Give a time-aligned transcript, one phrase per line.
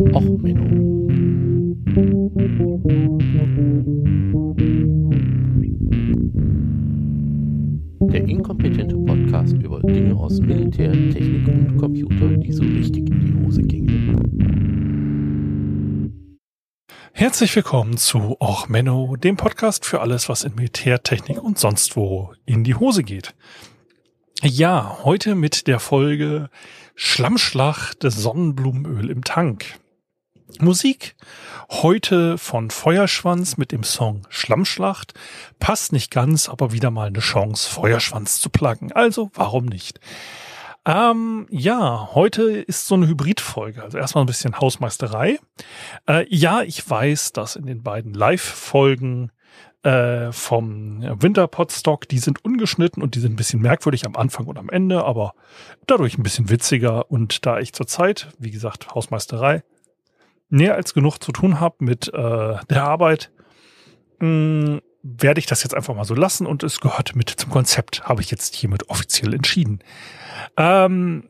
[0.00, 1.08] Och, Menno.
[8.06, 13.44] Der inkompetente Podcast über Dinge aus Militär, Technik und Computer, die so richtig in die
[13.44, 13.98] Hose gingen.
[17.12, 21.96] Herzlich willkommen zu Och Menno, dem Podcast für alles, was in Militär, Technik und sonst
[21.96, 23.34] wo in die Hose geht.
[24.44, 26.50] Ja, heute mit der Folge
[26.94, 29.64] Schlammschlacht des Sonnenblumenöl im Tank.
[30.60, 31.14] Musik
[31.70, 35.14] heute von Feuerschwanz mit dem Song Schlammschlacht.
[35.58, 38.92] Passt nicht ganz, aber wieder mal eine Chance, Feuerschwanz zu pluggen.
[38.92, 40.00] Also warum nicht?
[40.86, 43.82] Ähm, ja, heute ist so eine Hybridfolge.
[43.82, 45.38] Also erstmal ein bisschen Hausmeisterei.
[46.08, 49.30] Äh, ja, ich weiß, dass in den beiden Live-Folgen
[49.82, 54.58] äh, vom Winterpotstock, die sind ungeschnitten und die sind ein bisschen merkwürdig am Anfang und
[54.58, 55.34] am Ende, aber
[55.86, 57.10] dadurch ein bisschen witziger.
[57.10, 59.62] Und da ich zurzeit, wie gesagt, Hausmeisterei,
[60.48, 63.30] mehr als genug zu tun habe mit äh, der Arbeit,
[64.20, 68.04] mh, werde ich das jetzt einfach mal so lassen und es gehört mit zum Konzept,
[68.04, 69.80] habe ich jetzt hiermit offiziell entschieden.
[70.56, 71.24] Ähm,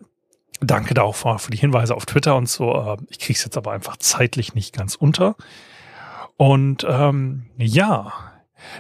[0.61, 2.75] danke da auch für, für die Hinweise auf Twitter und so.
[2.75, 5.37] Äh, ich kriege es jetzt aber einfach zeitlich nicht ganz unter.
[6.37, 8.13] Und ähm, ja,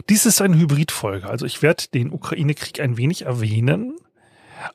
[0.08, 1.28] dies ist eine Hybridfolge.
[1.28, 3.96] Also ich werde den Ukraine-Krieg ein wenig erwähnen,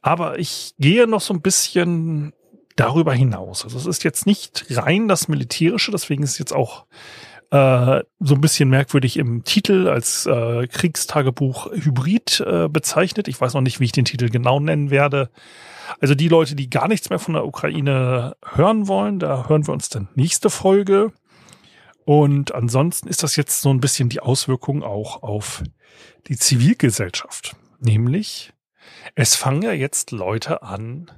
[0.01, 2.33] aber ich gehe noch so ein bisschen
[2.75, 3.63] darüber hinaus.
[3.63, 6.85] Also es ist jetzt nicht rein das Militärische, deswegen ist es jetzt auch
[7.53, 13.27] äh, so ein bisschen merkwürdig im Titel als äh, Kriegstagebuch Hybrid äh, bezeichnet.
[13.27, 15.29] Ich weiß noch nicht, wie ich den Titel genau nennen werde.
[15.99, 19.73] Also die Leute, die gar nichts mehr von der Ukraine hören wollen, da hören wir
[19.73, 21.11] uns dann nächste Folge.
[22.05, 25.63] Und ansonsten ist das jetzt so ein bisschen die Auswirkung auch auf
[26.27, 27.55] die Zivilgesellschaft.
[27.79, 28.53] Nämlich,
[29.13, 31.11] es fangen ja jetzt Leute an,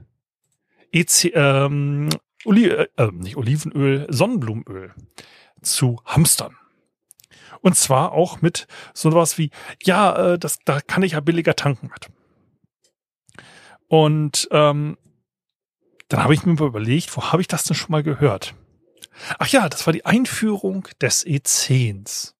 [0.91, 2.09] EC, ähm,
[2.45, 4.93] Oli äh, äh, nicht Olivenöl, Sonnenblumenöl
[5.61, 6.55] zu hamstern.
[7.61, 9.49] Und zwar auch mit so was wie,
[9.83, 12.09] ja, äh, das, da kann ich ja billiger tanken mit.
[13.87, 14.97] Und ähm,
[16.07, 18.53] dann habe ich mir mal überlegt, wo habe ich das denn schon mal gehört?
[19.39, 22.34] Ach ja, das war die Einführung des E10s.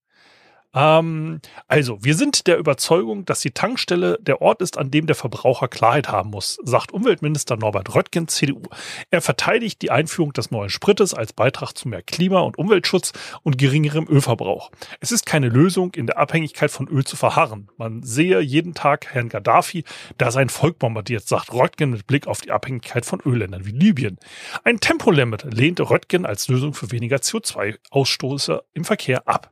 [0.75, 5.16] Ähm, also, wir sind der Überzeugung, dass die Tankstelle der Ort ist, an dem der
[5.16, 8.62] Verbraucher Klarheit haben muss, sagt Umweltminister Norbert Röttgen, CDU.
[9.09, 13.58] Er verteidigt die Einführung des neuen Sprites als Beitrag zu mehr Klima- und Umweltschutz und
[13.58, 14.72] geringerem Ölverbrauch.
[15.00, 17.69] Es ist keine Lösung, in der Abhängigkeit von Öl zu verharren.
[17.78, 19.85] Man sehe jeden Tag Herrn Gaddafi,
[20.19, 24.18] der sein Volk bombardiert, sagt Röttgen mit Blick auf die Abhängigkeit von Ölländern wie Libyen.
[24.64, 29.52] Ein Tempolimit lehnte Röttgen als Lösung für weniger CO2-Ausstoße im Verkehr ab.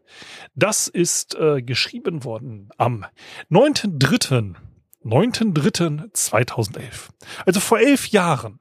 [0.56, 3.06] Das ist ist äh, geschrieben worden am
[3.52, 4.56] 9.3.
[5.06, 7.10] 9.3.2011.
[7.46, 8.60] Also vor elf Jahren.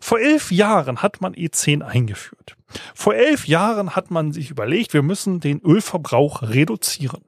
[0.00, 2.56] Vor elf Jahren hat man E10 eingeführt.
[2.94, 7.26] Vor elf Jahren hat man sich überlegt, wir müssen den Ölverbrauch reduzieren.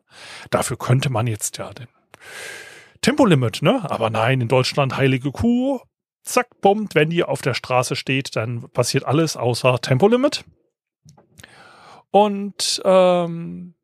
[0.50, 1.88] Dafür könnte man jetzt ja den
[3.02, 3.82] Tempolimit, ne?
[3.90, 5.80] Aber nein, in Deutschland heilige Kuh.
[6.22, 10.46] Zack, bombt, wenn die auf der Straße steht, dann passiert alles außer Tempolimit.
[12.10, 13.74] Und ähm,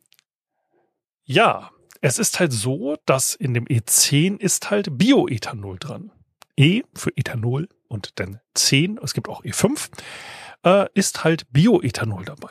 [1.30, 1.70] ja,
[2.00, 6.10] es ist halt so, dass in dem E10 ist halt Bioethanol dran.
[6.56, 9.90] E für Ethanol und dann 10, es gibt auch E5,
[10.64, 12.50] äh, ist halt Bioethanol dabei.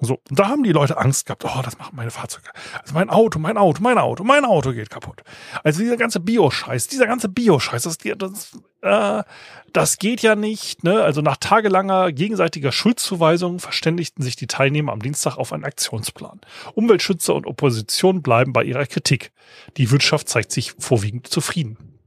[0.00, 2.48] So, und da haben die Leute Angst gehabt, oh, das machen meine Fahrzeuge.
[2.80, 5.22] Also mein Auto, mein Auto, mein Auto, mein Auto geht kaputt.
[5.64, 9.24] Also dieser ganze Bio-Scheiß, dieser ganze Bio-Scheiß, das, das, äh,
[9.72, 10.84] das geht ja nicht.
[10.84, 11.02] Ne?
[11.02, 16.40] Also nach tagelanger gegenseitiger Schuldzuweisung verständigten sich die Teilnehmer am Dienstag auf einen Aktionsplan.
[16.74, 19.32] Umweltschützer und Opposition bleiben bei ihrer Kritik.
[19.78, 21.98] Die Wirtschaft zeigt sich vorwiegend zufrieden.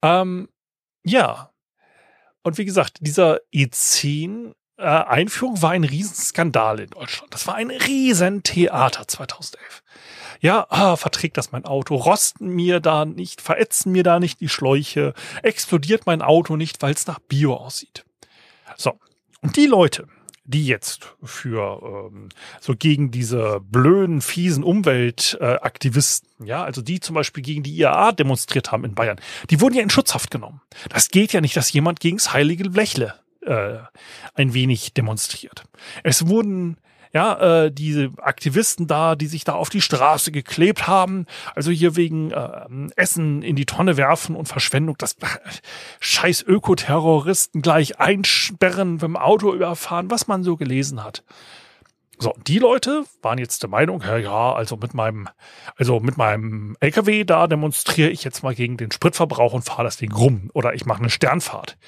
[0.00, 0.48] Ähm,
[1.04, 1.50] ja.
[2.42, 7.32] Und wie gesagt, dieser E10 äh, Einführung war ein Riesenskandal in Deutschland.
[7.32, 9.82] Das war ein Riesentheater 2011.
[10.40, 11.96] Ja, ah, verträgt das mein Auto?
[11.96, 15.12] Rosten mir da nicht, verätzen mir da nicht die Schläuche?
[15.42, 18.04] Explodiert mein Auto nicht, weil es nach Bio aussieht?
[18.76, 18.98] So.
[19.42, 20.08] Und die Leute,
[20.44, 22.30] die jetzt für ähm,
[22.60, 28.12] so gegen diese blöden, fiesen Umweltaktivisten, äh, ja, also die zum Beispiel gegen die IAA
[28.12, 30.62] demonstriert haben in Bayern, die wurden ja in Schutzhaft genommen.
[30.88, 33.78] Das geht ja nicht, dass jemand gegens heilige Blechle äh,
[34.34, 35.64] ein wenig demonstriert.
[36.02, 36.76] Es wurden
[37.12, 41.96] ja, äh, diese Aktivisten da, die sich da auf die Straße geklebt haben, also hier
[41.96, 45.26] wegen äh, Essen in die Tonne werfen und Verschwendung, das äh,
[45.98, 51.24] scheiß Ökoterroristen gleich einsperren, beim Auto überfahren, was man so gelesen hat.
[52.22, 55.26] So, die Leute waren jetzt der Meinung, ja, ja, also mit meinem,
[55.76, 59.96] also mit meinem LKW da demonstriere ich jetzt mal gegen den Spritverbrauch und fahre das
[59.96, 61.78] Ding rum oder ich mache eine Sternfahrt.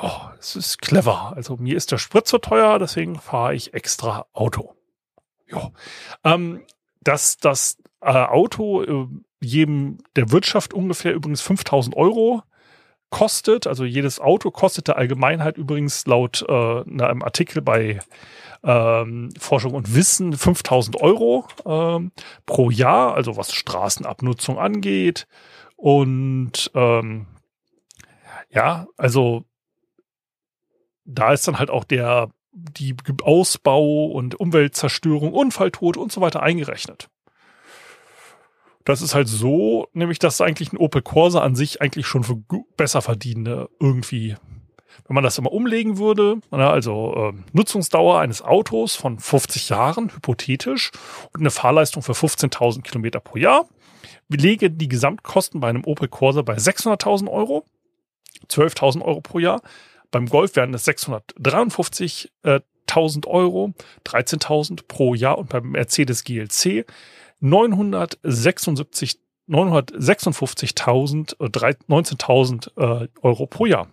[0.00, 1.32] Oh, es ist clever.
[1.36, 4.74] Also mir ist der Sprit zu teuer, deswegen fahre ich extra Auto.
[5.46, 5.70] Ja.
[6.24, 6.62] Ähm,
[7.02, 9.06] dass das äh, Auto äh,
[9.40, 12.42] jedem der Wirtschaft ungefähr übrigens 5000 Euro
[13.10, 13.66] kostet.
[13.66, 18.00] Also jedes Auto kostet der Allgemeinheit übrigens laut äh, einem Artikel bei
[18.62, 22.12] ähm, Forschung und Wissen 5000 Euro ähm,
[22.44, 25.26] pro Jahr, also was Straßenabnutzung angeht.
[25.76, 27.26] Und ähm,
[28.50, 29.44] ja, also
[31.08, 37.08] da ist dann halt auch der die Ausbau und Umweltzerstörung, Unfalltod und so weiter eingerechnet.
[38.84, 42.42] Das ist halt so, nämlich dass eigentlich ein Opel Corsa an sich eigentlich schon für
[42.76, 44.34] besser verdienende irgendwie,
[45.06, 50.90] wenn man das immer umlegen würde, also äh, Nutzungsdauer eines Autos von 50 Jahren, hypothetisch,
[51.32, 53.66] und eine Fahrleistung für 15.000 Kilometer pro Jahr,
[54.28, 57.64] lege die Gesamtkosten bei einem Opel Corsa bei 600.000 Euro,
[58.48, 59.60] 12.000 Euro pro Jahr.
[60.10, 63.72] Beim Golf werden es 653.000 Euro,
[64.04, 66.84] 13.000 pro Jahr und beim Mercedes GLC
[67.40, 73.88] 976 956.000, 19.000 äh, Euro pro Jahr.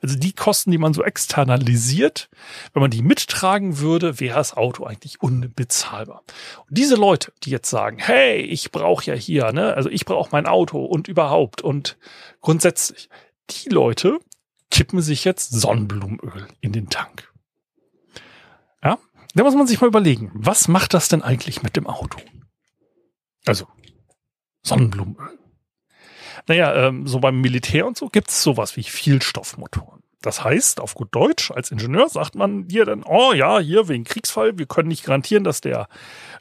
[0.00, 2.28] Also die Kosten, die man so externalisiert,
[2.72, 6.24] wenn man die mittragen würde, wäre das Auto eigentlich unbezahlbar.
[6.68, 10.30] Und diese Leute, die jetzt sagen, hey, ich brauche ja hier, ne, also ich brauche
[10.32, 11.96] mein Auto und überhaupt und
[12.40, 13.08] grundsätzlich,
[13.50, 14.18] die Leute
[14.70, 17.32] kippen sich jetzt Sonnenblumenöl in den Tank.
[18.82, 18.98] Ja,
[19.34, 22.18] da muss man sich mal überlegen, was macht das denn eigentlich mit dem Auto?
[23.46, 23.66] Also
[24.62, 25.38] Sonnenblumenöl.
[26.46, 29.97] Naja, ähm, so beim Militär und so gibt es sowas wie Vielstoffmotoren.
[30.20, 34.02] Das heißt, auf gut Deutsch, als Ingenieur sagt man dir dann, oh ja, hier wegen
[34.02, 35.88] Kriegsfall, wir können nicht garantieren, dass der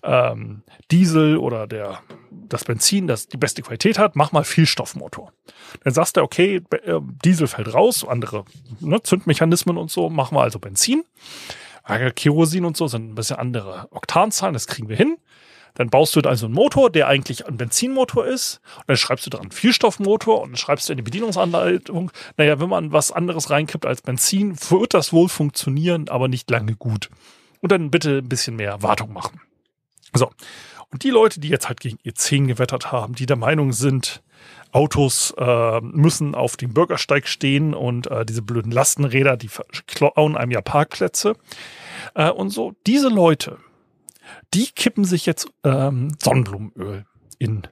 [0.03, 1.99] ähm, Diesel oder der,
[2.31, 5.31] das Benzin das die beste Qualität hat, mach mal Vielstoffmotor.
[5.83, 8.45] Dann sagst du, okay, äh, Diesel fällt raus, andere
[8.79, 11.03] ne, Zündmechanismen und so, machen wir also Benzin.
[12.15, 15.17] Kerosin und so sind ein bisschen andere Oktanzahlen, das kriegen wir hin.
[15.77, 18.61] Dann baust du also einen Motor, der eigentlich ein Benzinmotor ist.
[18.77, 22.69] Und dann schreibst du dran Vielstoffmotor und dann schreibst du in die Bedienungsanleitung, naja, wenn
[22.69, 27.09] man was anderes reinkippt als Benzin, wird das wohl funktionieren, aber nicht lange gut.
[27.61, 29.39] Und dann bitte ein bisschen mehr Wartung machen.
[30.13, 30.31] So.
[30.89, 34.23] Und die Leute, die jetzt halt gegen E10 gewettert haben, die der Meinung sind,
[34.71, 39.49] Autos äh, müssen auf dem Bürgersteig stehen und äh, diese blöden Lastenräder, die
[39.87, 41.35] klauen einem ja Parkplätze
[42.15, 42.73] äh, und so.
[42.85, 43.57] Diese Leute,
[44.57, 47.05] die kippen sich jetzt ähm, Sonnenblumenöl
[47.37, 47.67] in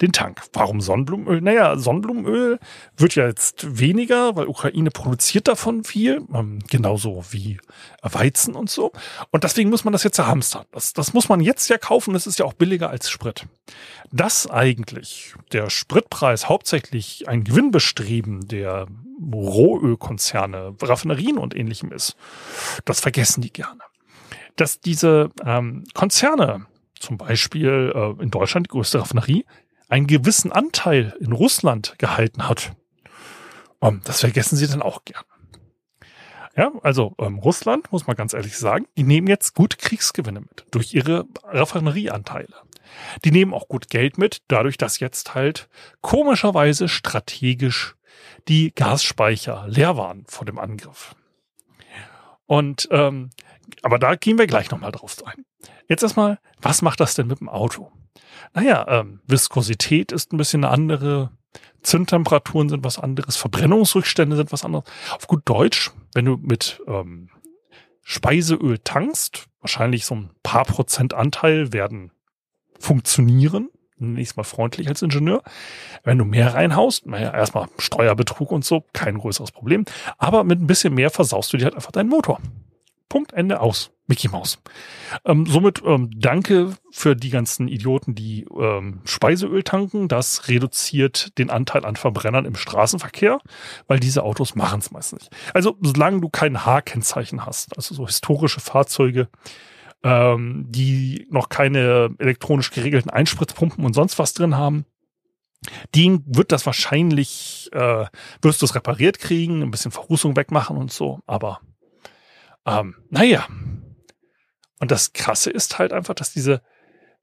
[0.00, 0.42] den Tank.
[0.54, 1.42] Warum Sonnenblumenöl?
[1.42, 2.58] Naja, Sonnenblumenöl
[2.96, 7.58] wird ja jetzt weniger, weil Ukraine produziert davon viel, ähm, genauso wie
[8.02, 8.92] Weizen und so.
[9.30, 10.64] Und deswegen muss man das jetzt ja hamstern.
[10.72, 13.46] Das, das muss man jetzt ja kaufen, das ist ja auch billiger als Sprit.
[14.10, 18.86] Dass eigentlich der Spritpreis hauptsächlich ein Gewinnbestreben der
[19.30, 22.16] Rohölkonzerne, Raffinerien und ähnlichem ist,
[22.86, 23.82] das vergessen die gerne.
[24.56, 26.66] Dass diese ähm, Konzerne,
[26.98, 29.44] zum Beispiel äh, in Deutschland die größte Raffinerie,
[29.88, 32.72] einen gewissen Anteil in Russland gehalten hat.
[33.82, 35.24] Ähm, das vergessen sie dann auch gern.
[36.56, 40.66] Ja, also ähm, Russland, muss man ganz ehrlich sagen, die nehmen jetzt gut Kriegsgewinne mit
[40.70, 42.54] durch ihre Raffinerieanteile.
[43.24, 45.68] Die nehmen auch gut Geld mit, dadurch, dass jetzt halt
[46.00, 47.94] komischerweise strategisch
[48.48, 51.14] die Gasspeicher leer waren vor dem Angriff.
[52.50, 53.30] Und ähm,
[53.82, 55.44] aber da gehen wir gleich nochmal drauf ein.
[55.86, 57.92] Jetzt erstmal, was macht das denn mit dem Auto?
[58.54, 61.30] Naja, ähm, Viskosität ist ein bisschen eine andere,
[61.82, 64.84] Zündtemperaturen sind was anderes, Verbrennungsrückstände sind was anderes.
[65.12, 67.30] Auf gut Deutsch, wenn du mit ähm,
[68.02, 72.10] Speiseöl tankst, wahrscheinlich so ein paar Prozent Anteil werden
[72.80, 73.68] funktionieren,
[74.00, 75.42] nächstes Mal freundlich als Ingenieur.
[76.04, 79.84] Wenn du mehr reinhaust, naja, erstmal Steuerbetrug und so, kein größeres Problem.
[80.18, 82.40] Aber mit ein bisschen mehr versaust du dir halt einfach deinen Motor.
[83.08, 83.90] Punkt, Ende, aus.
[84.10, 84.58] Mickey Mouse.
[85.24, 90.08] Ähm, somit ähm, danke für die ganzen Idioten, die ähm, Speiseöl tanken.
[90.08, 93.38] Das reduziert den Anteil an Verbrennern im Straßenverkehr,
[93.86, 95.36] weil diese Autos machen es meistens nicht.
[95.54, 99.28] Also solange du kein H-Kennzeichen hast, also so historische Fahrzeuge,
[100.02, 104.86] ähm, die noch keine elektronisch geregelten Einspritzpumpen und sonst was drin haben,
[105.94, 108.06] den wird das wahrscheinlich, äh,
[108.40, 111.60] wirst du es repariert kriegen, ein bisschen Verrußung wegmachen und so, aber
[112.66, 113.46] ähm, naja.
[114.78, 116.62] Und das Krasse ist halt einfach, dass diese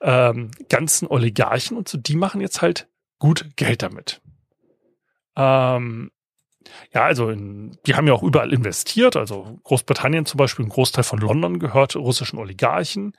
[0.01, 4.21] ähm, ganzen Oligarchen und so, die machen jetzt halt gut Geld damit.
[5.35, 6.11] Ähm,
[6.93, 9.15] ja, also in, die haben ja auch überall investiert.
[9.15, 13.13] Also Großbritannien zum Beispiel, ein Großteil von London gehört russischen Oligarchen.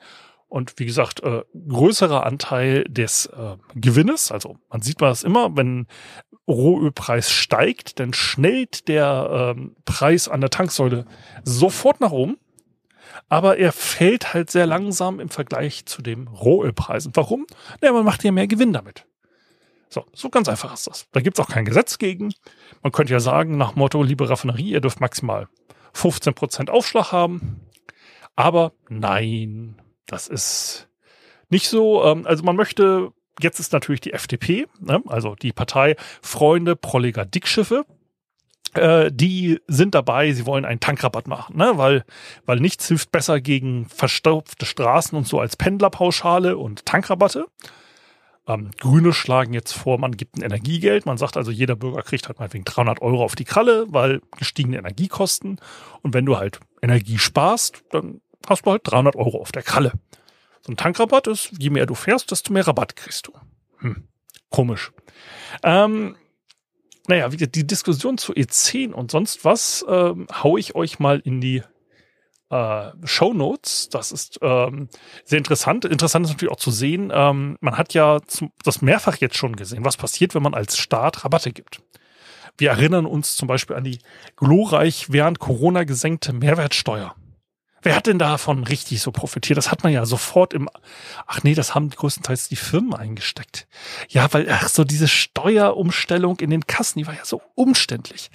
[0.47, 5.85] Und wie gesagt, äh, größerer Anteil des äh, Gewinnes, also man sieht das immer, wenn
[6.47, 11.05] Rohölpreis steigt, dann schnellt der ähm, Preis an der Tanksäule
[11.43, 12.37] sofort nach oben.
[13.27, 17.05] Aber er fällt halt sehr langsam im Vergleich zu dem Rohölpreis.
[17.05, 17.45] Und warum?
[17.79, 19.05] Naja, man macht ja mehr Gewinn damit.
[19.89, 21.07] So, so ganz einfach ist das.
[21.11, 22.31] Da gibt's auch kein Gesetz gegen.
[22.83, 25.47] Man könnte ja sagen, nach Motto, liebe Raffinerie, ihr dürft maximal
[25.95, 27.61] 15% Aufschlag haben.
[28.35, 30.87] Aber nein, das ist
[31.49, 32.03] nicht so.
[32.05, 37.25] Ähm, also man möchte, jetzt ist natürlich die FDP, ne, also die Partei Freunde Prolliger
[37.25, 37.85] Dickschiffe.
[38.75, 41.71] Äh, die sind dabei, sie wollen einen Tankrabatt machen, ne?
[41.77, 42.05] weil,
[42.45, 47.47] weil nichts hilft besser gegen verstopfte Straßen und so als Pendlerpauschale und Tankrabatte.
[48.49, 51.05] Ähm, Grüne schlagen jetzt vor, man gibt ein Energiegeld.
[51.05, 54.79] Man sagt also, jeder Bürger kriegt halt meinetwegen 300 Euro auf die Kralle, weil gestiegene
[54.79, 55.59] Energiekosten.
[56.01, 59.93] Und wenn du halt Energie sparst, dann hast du halt 300 Euro auf der Kralle.
[60.61, 63.33] So ein Tankrabatt ist, je mehr du fährst, desto mehr Rabatt kriegst du.
[63.77, 64.07] Hm,
[64.49, 64.91] komisch.
[65.63, 66.15] Ähm,
[67.07, 71.61] naja, die Diskussion zu E10 und sonst was ähm, hau ich euch mal in die
[72.49, 73.89] äh, Show Notes.
[73.89, 74.89] Das ist ähm,
[75.25, 75.85] sehr interessant.
[75.85, 79.55] Interessant ist natürlich auch zu sehen, ähm, man hat ja zum, das mehrfach jetzt schon
[79.55, 81.81] gesehen, was passiert, wenn man als Staat Rabatte gibt.
[82.57, 83.99] Wir erinnern uns zum Beispiel an die
[84.35, 87.15] glorreich während Corona gesenkte Mehrwertsteuer.
[87.81, 89.57] Wer hat denn davon richtig so profitiert?
[89.57, 90.69] Das hat man ja sofort im,
[91.25, 93.67] ach nee, das haben größtenteils die Firmen eingesteckt.
[94.09, 98.29] Ja, weil, ach so, diese Steuerumstellung in den Kassen, die war ja so umständlich.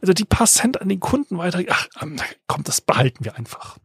[0.00, 3.78] Also die paar Cent an den Kunden weiter, ach, ähm, komm, das behalten wir einfach.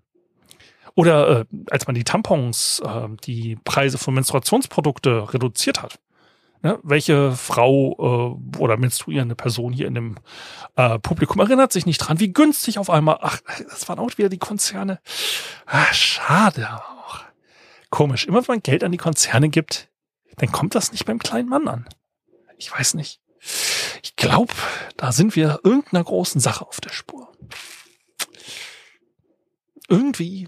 [0.96, 6.00] Oder äh, als man die Tampons, äh, die Preise von Menstruationsprodukte reduziert hat.
[6.64, 6.80] Ne?
[6.82, 10.16] Welche Frau äh, oder menstruierende Person hier in dem
[10.78, 14.30] äh, Publikum erinnert sich nicht dran, wie günstig auf einmal, ach, das waren auch wieder
[14.30, 15.02] die Konzerne.
[15.66, 17.20] Ach, schade auch.
[17.90, 19.90] Komisch, immer wenn man Geld an die Konzerne gibt,
[20.38, 21.86] dann kommt das nicht beim kleinen Mann an.
[22.58, 23.20] Ich weiß nicht.
[24.02, 24.54] Ich glaube,
[24.96, 27.30] da sind wir irgendeiner großen Sache auf der Spur.
[29.90, 30.48] Irgendwie.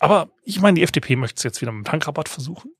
[0.00, 2.72] Aber ich meine, die FDP möchte es jetzt wieder mit dem Tankrabatt versuchen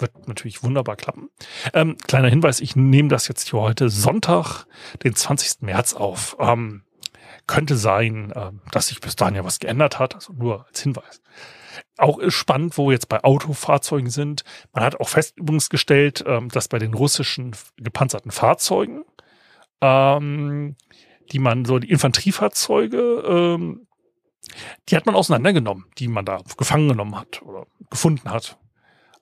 [0.00, 1.30] wird natürlich wunderbar klappen.
[1.72, 4.66] Ähm, kleiner Hinweis, ich nehme das jetzt hier heute Sonntag,
[5.04, 5.62] den 20.
[5.62, 6.36] März auf.
[6.38, 6.82] Ähm,
[7.46, 11.20] könnte sein, äh, dass sich bis dahin ja was geändert hat, also nur als Hinweis.
[11.96, 14.44] Auch ist spannend, wo wir jetzt bei Autofahrzeugen sind.
[14.72, 19.04] Man hat auch fest übrigens gestellt, ähm, dass bei den russischen gepanzerten Fahrzeugen,
[19.80, 20.76] ähm,
[21.32, 23.86] die man so, die Infanteriefahrzeuge, ähm,
[24.88, 28.58] die hat man auseinandergenommen, die man da gefangen genommen hat oder gefunden hat.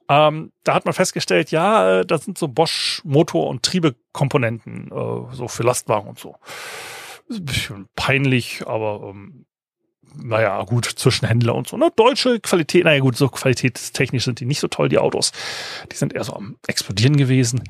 [0.09, 5.35] Ähm, da hat man festgestellt, ja, äh, das sind so Bosch Motor- und Triebekomponenten, äh,
[5.35, 6.37] so für Lastwagen und so.
[7.29, 9.47] Ist ein bisschen peinlich, aber ähm,
[10.23, 11.77] naja, gut, zwischen Händler und so.
[11.77, 11.91] Ne?
[11.95, 15.33] Deutsche Qualität, naja gut, so qualitätstechnisch sind die nicht so toll, die Autos.
[15.91, 17.65] Die sind eher so am Explodieren gewesen.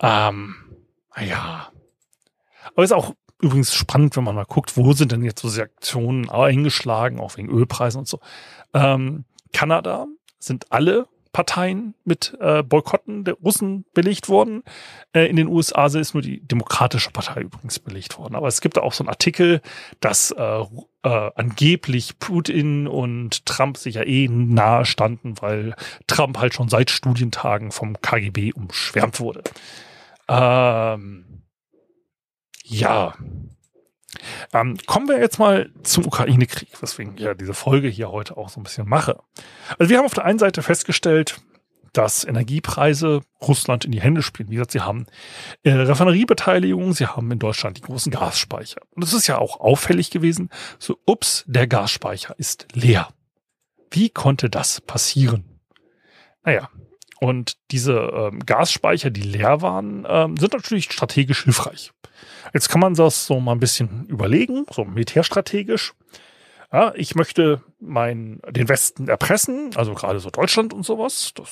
[0.00, 0.54] Ähm,
[1.14, 1.70] naja.
[2.74, 6.30] Aber ist auch übrigens spannend, wenn man mal guckt, wo sind denn jetzt so Aktionen
[6.30, 8.20] eingeschlagen, auch wegen Ölpreisen und so.
[8.72, 10.06] Ähm, Kanada
[10.38, 14.62] sind alle Parteien mit äh, Boykotten der Russen belegt worden.
[15.12, 18.34] Äh, in den USA ist nur die Demokratische Partei übrigens belegt worden.
[18.34, 19.62] Aber es gibt auch so einen Artikel,
[20.00, 20.60] dass äh,
[21.02, 25.74] äh, angeblich Putin und Trump sich ja eh nahe standen, weil
[26.06, 29.42] Trump halt schon seit Studientagen vom KGB umschwärmt wurde.
[30.28, 31.42] Ähm,
[32.64, 33.14] ja,
[34.52, 38.48] ähm, kommen wir jetzt mal zum Ukraine-Krieg, weswegen ich ja diese Folge hier heute auch
[38.48, 39.18] so ein bisschen mache.
[39.78, 41.40] Also wir haben auf der einen Seite festgestellt,
[41.92, 44.48] dass Energiepreise Russland in die Hände spielen.
[44.50, 45.06] Wie gesagt, sie haben
[45.62, 48.80] äh, Raffineriebeteiligung, sie haben in Deutschland die großen Gasspeicher.
[48.90, 53.08] Und es ist ja auch auffällig gewesen, so, ups, der Gasspeicher ist leer.
[53.90, 55.44] Wie konnte das passieren?
[56.44, 56.70] Naja,
[57.22, 61.92] und diese ähm, Gasspeicher, die leer waren, ähm, sind natürlich strategisch hilfreich.
[62.52, 65.94] Jetzt kann man das so mal ein bisschen überlegen, so militärstrategisch.
[66.72, 71.30] Ja, ich möchte mein, den Westen erpressen, also gerade so Deutschland und sowas.
[71.36, 71.50] Das,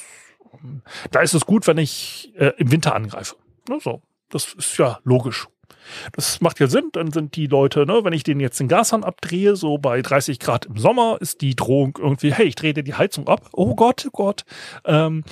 [0.54, 3.36] ähm, da ist es gut, wenn ich äh, im Winter angreife.
[3.68, 5.46] Ne, so, das ist ja logisch.
[6.12, 9.04] Das macht ja Sinn, dann sind die Leute, ne, wenn ich den jetzt den Gashahn
[9.04, 12.82] abdrehe, so bei 30 Grad im Sommer, ist die Drohung irgendwie, hey, ich drehe dir
[12.82, 13.48] die Heizung ab.
[13.52, 14.44] Oh Gott, oh Gott.
[14.84, 15.22] Ähm,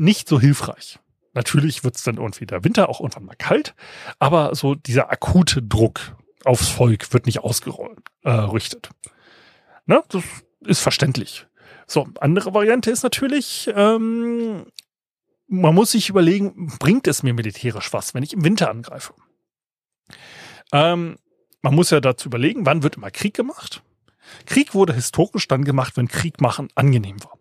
[0.00, 0.98] nicht so hilfreich.
[1.34, 3.74] Natürlich wird es dann irgendwie der Winter auch irgendwann mal kalt,
[4.18, 8.90] aber so dieser akute Druck aufs Volk wird nicht ausgerichtet.
[9.86, 10.02] Ne?
[10.08, 10.24] Das
[10.60, 11.46] ist verständlich.
[11.86, 14.66] So, andere Variante ist natürlich, ähm,
[15.46, 19.12] man muss sich überlegen, bringt es mir militärisch was, wenn ich im Winter angreife?
[20.72, 21.18] Ähm,
[21.62, 23.82] man muss ja dazu überlegen, wann wird immer Krieg gemacht?
[24.46, 27.38] Krieg wurde historisch dann gemacht, wenn Krieg machen angenehm war.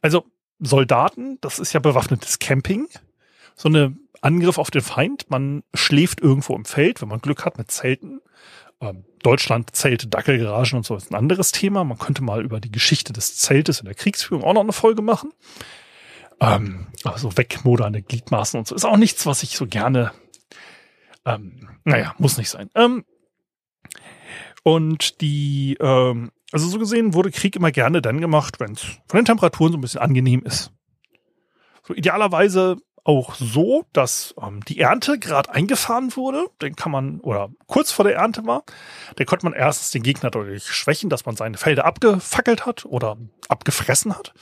[0.00, 0.26] Also
[0.58, 2.88] Soldaten, das ist ja bewaffnetes Camping.
[3.56, 5.30] So eine Angriff auf den Feind.
[5.30, 8.20] Man schläft irgendwo im Feld, wenn man Glück hat mit Zelten.
[8.80, 11.84] Ähm, Deutschland, Zelte, Dackelgaragen und so ist ein anderes Thema.
[11.84, 15.02] Man könnte mal über die Geschichte des Zeltes in der Kriegsführung auch noch eine Folge
[15.02, 15.32] machen.
[16.40, 20.12] Ähm, aber so wegmoderne Gliedmaßen und so ist auch nichts, was ich so gerne.
[21.24, 22.70] Ähm, naja, muss nicht sein.
[22.74, 23.04] Ähm,
[24.62, 29.18] und die, ähm, also so gesehen wurde Krieg immer gerne dann gemacht, wenn es von
[29.18, 30.70] den Temperaturen so ein bisschen angenehm ist.
[31.82, 36.46] So idealerweise auch so, dass ähm, die Ernte gerade eingefahren wurde.
[36.62, 38.62] Den kann man, oder kurz vor der Ernte war,
[39.18, 43.16] den konnte man erstens den Gegner dadurch schwächen, dass man seine Felder abgefackelt hat oder
[43.48, 44.32] abgefressen hat.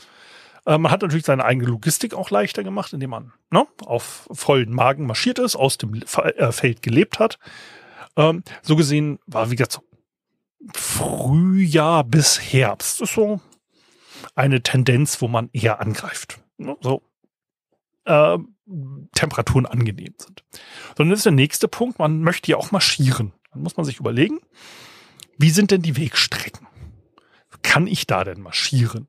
[0.67, 4.75] Äh, man hat natürlich seine eigene Logistik auch leichter gemacht, indem man ne, auf vollen
[4.75, 7.39] Magen marschiert ist, aus dem äh, Feld gelebt hat.
[8.17, 9.81] Ähm, so gesehen war, wie gesagt,
[10.75, 13.01] Frühjahr bis Herbst.
[13.01, 13.41] Das ist so
[14.35, 16.41] eine Tendenz, wo man eher angreift.
[16.59, 17.03] Ne, so
[18.05, 18.39] äh,
[19.15, 20.45] Temperaturen angenehm sind.
[20.97, 23.33] Sondern das ist der nächste Punkt, man möchte ja auch marschieren.
[23.53, 24.39] Dann muss man sich überlegen,
[25.39, 26.67] wie sind denn die Wegstrecken?
[27.63, 29.09] Kann ich da denn marschieren?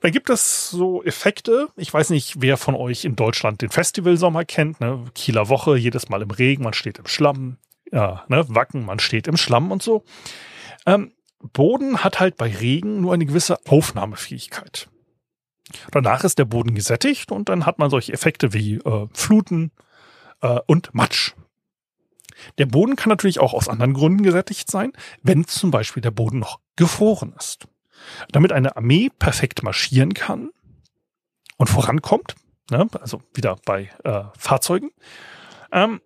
[0.00, 1.68] Da gibt es so Effekte.
[1.76, 4.80] Ich weiß nicht, wer von euch in Deutschland den Festivalsommer kennt.
[4.80, 5.04] Ne?
[5.14, 7.58] Kieler Woche, jedes Mal im Regen, man steht im Schlamm.
[7.92, 8.44] Ja, ne?
[8.48, 10.04] Wacken, man steht im Schlamm und so.
[10.86, 14.88] Ähm, Boden hat halt bei Regen nur eine gewisse Aufnahmefähigkeit.
[15.90, 19.72] Danach ist der Boden gesättigt und dann hat man solche Effekte wie äh, Fluten
[20.42, 21.34] äh, und Matsch.
[22.58, 24.92] Der Boden kann natürlich auch aus anderen Gründen gesättigt sein,
[25.22, 27.68] wenn zum Beispiel der Boden noch gefroren ist.
[28.32, 30.50] Damit eine Armee perfekt marschieren kann
[31.58, 32.34] und vorankommt,
[32.70, 34.90] ne, also wieder bei äh, Fahrzeugen,
[35.70, 36.00] ähm,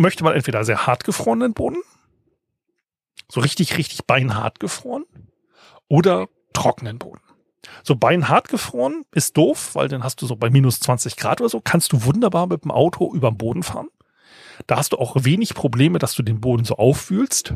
[0.00, 1.82] möchte man entweder sehr hart gefrorenen Boden,
[3.30, 5.04] so richtig, richtig beinhart gefroren,
[5.88, 7.20] oder trockenen Boden.
[7.84, 11.50] So beinhart gefroren ist doof, weil dann hast du so bei minus 20 Grad oder
[11.50, 13.88] so, kannst du wunderbar mit dem Auto über den Boden fahren.
[14.66, 17.54] Da hast du auch wenig Probleme, dass du den Boden so auffühlst.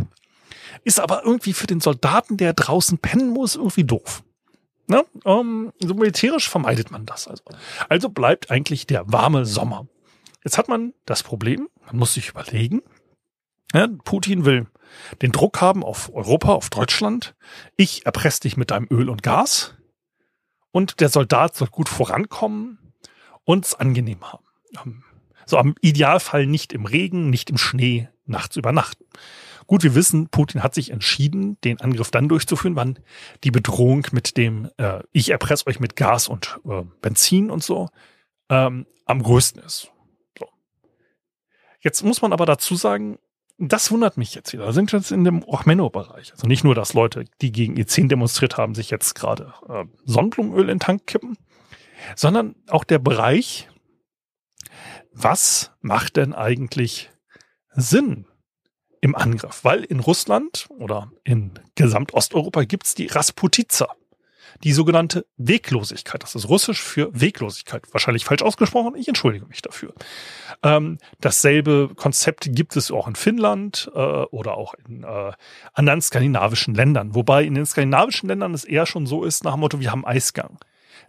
[0.84, 4.22] Ist aber irgendwie für den Soldaten, der draußen pennen muss, irgendwie doof.
[4.86, 5.04] Ne?
[5.24, 7.42] Um, ähm, so militärisch vermeidet man das also.
[7.88, 9.86] Also bleibt eigentlich der warme Sommer.
[10.44, 12.82] Jetzt hat man das Problem, man muss sich überlegen,
[13.72, 14.66] ja, Putin will
[15.22, 17.34] den Druck haben auf Europa, auf Deutschland.
[17.76, 19.74] Ich erpresse dich mit deinem Öl und Gas
[20.70, 22.78] und der Soldat soll gut vorankommen
[23.44, 24.44] und es angenehm haben.
[24.84, 25.04] Ähm,
[25.46, 29.04] so am Idealfall nicht im Regen, nicht im Schnee, nachts übernachten.
[29.66, 32.98] Gut, wir wissen, Putin hat sich entschieden, den Angriff dann durchzuführen, wann
[33.44, 37.88] die Bedrohung mit dem äh, ich erpresse euch mit Gas und äh, Benzin und so
[38.50, 39.90] ähm, am größten ist.
[41.84, 43.18] Jetzt muss man aber dazu sagen,
[43.58, 44.64] das wundert mich jetzt wieder.
[44.64, 46.32] Da sind wir jetzt in dem Ochmenno-Bereich.
[46.32, 50.62] Also nicht nur, dass Leute, die gegen E10 demonstriert haben, sich jetzt gerade äh, Sonnenblumenöl
[50.62, 51.36] in den Tank kippen,
[52.16, 53.68] sondern auch der Bereich,
[55.12, 57.10] was macht denn eigentlich
[57.70, 58.26] Sinn
[59.00, 59.62] im Angriff?
[59.62, 63.94] Weil in Russland oder in Gesamtosteuropa gibt's die Rasputiza
[64.62, 66.22] die sogenannte Weglosigkeit.
[66.22, 67.82] Das ist russisch für Weglosigkeit.
[67.92, 68.94] Wahrscheinlich falsch ausgesprochen.
[68.96, 69.94] Ich entschuldige mich dafür.
[70.62, 75.32] Ähm, dasselbe Konzept gibt es auch in Finnland äh, oder auch in äh,
[75.72, 77.14] anderen skandinavischen Ländern.
[77.14, 80.06] Wobei in den skandinavischen Ländern es eher schon so ist, nach dem Motto, wir haben
[80.06, 80.58] Eisgang.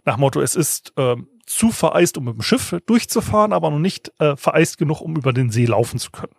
[0.04, 3.78] Nach dem Motto, es ist äh, zu vereist, um mit dem Schiff durchzufahren, aber noch
[3.78, 6.34] nicht äh, vereist genug, um über den See laufen zu können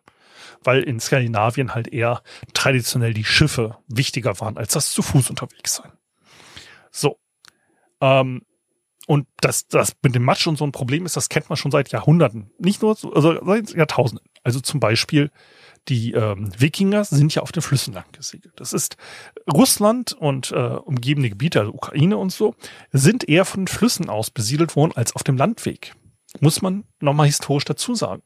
[0.64, 2.22] weil in Skandinavien halt eher
[2.54, 5.92] traditionell die Schiffe wichtiger waren als das zu Fuß unterwegs sein.
[6.98, 7.20] So.
[8.02, 8.44] Ähm,
[9.08, 11.72] und das, das mit dem Matsch und so ein Problem ist, das kennt man schon
[11.72, 12.52] seit Jahrhunderten.
[12.60, 14.28] Nicht nur, so, also seit Jahrtausenden.
[14.44, 15.32] Also zum Beispiel
[15.88, 18.54] die ähm, Wikinger sind ja auf den Flüssen lang gesegelt.
[18.58, 18.98] Das ist
[19.52, 22.56] Russland und äh, umgebende Gebiete, also Ukraine und so,
[22.92, 25.96] sind eher von Flüssen aus besiedelt worden als auf dem Landweg.
[26.42, 28.24] Muss man nochmal historisch dazu sagen.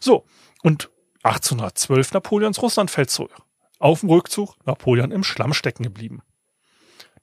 [0.00, 0.24] So,
[0.62, 0.90] und
[1.22, 3.30] 1812 Napoleons Russlandfeldzug.
[3.78, 6.22] Auf dem Rückzug Napoleon im Schlamm stecken geblieben.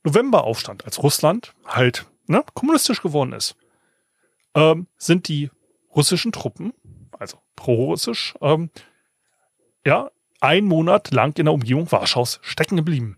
[0.10, 3.56] Novemberaufstand, als Russland halt ne, kommunistisch geworden ist,
[4.56, 5.52] ähm, sind die
[5.96, 6.74] russischen Truppen,
[7.18, 8.70] also pro-russisch, ähm,
[9.86, 10.10] ja,
[10.42, 13.18] ein Monat lang in der Umgebung Warschaus stecken geblieben.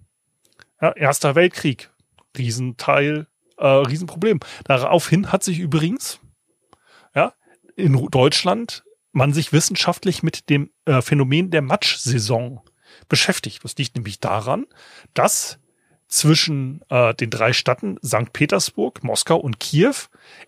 [0.81, 1.91] Ja, Erster Weltkrieg,
[2.37, 3.27] Riesenteil,
[3.57, 4.39] äh, Riesenproblem.
[4.63, 6.19] Daraufhin hat sich übrigens
[7.15, 7.33] ja,
[7.75, 12.61] in Deutschland man sich wissenschaftlich mit dem äh, Phänomen der Matschsaison
[13.09, 13.63] beschäftigt.
[13.63, 14.65] Das liegt nämlich daran,
[15.13, 15.59] dass
[16.11, 18.33] zwischen äh, den drei Städten St.
[18.33, 19.95] Petersburg, Moskau und Kiew,